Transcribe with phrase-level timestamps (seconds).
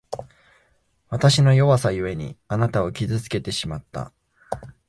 [1.09, 4.11] わたしの弱さゆえに、あなたを傷つけてしまった。